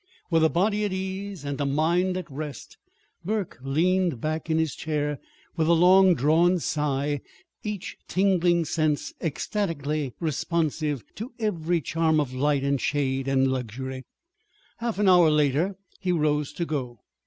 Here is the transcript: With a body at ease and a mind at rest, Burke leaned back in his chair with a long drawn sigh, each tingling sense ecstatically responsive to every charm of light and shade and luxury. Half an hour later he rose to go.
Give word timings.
With 0.31 0.43
a 0.43 0.49
body 0.49 0.83
at 0.83 0.91
ease 0.91 1.45
and 1.45 1.61
a 1.61 1.65
mind 1.67 2.17
at 2.17 2.27
rest, 2.31 2.75
Burke 3.23 3.59
leaned 3.61 4.19
back 4.19 4.49
in 4.49 4.57
his 4.57 4.73
chair 4.73 5.19
with 5.55 5.67
a 5.67 5.73
long 5.73 6.15
drawn 6.15 6.57
sigh, 6.57 7.21
each 7.63 7.97
tingling 8.07 8.65
sense 8.65 9.13
ecstatically 9.21 10.15
responsive 10.19 11.03
to 11.17 11.33
every 11.39 11.81
charm 11.81 12.19
of 12.19 12.33
light 12.33 12.63
and 12.63 12.81
shade 12.81 13.27
and 13.27 13.51
luxury. 13.51 14.03
Half 14.77 14.97
an 14.97 15.07
hour 15.07 15.29
later 15.29 15.75
he 15.99 16.11
rose 16.11 16.51
to 16.53 16.65
go. 16.65 17.01